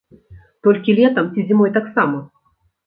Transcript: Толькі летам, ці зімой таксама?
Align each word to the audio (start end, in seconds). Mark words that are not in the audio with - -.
Толькі 0.69 0.95
летам, 1.01 1.31
ці 1.37 1.47
зімой 1.51 1.71
таксама? 1.81 2.19